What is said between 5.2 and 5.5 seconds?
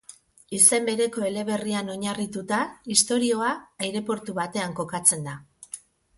da.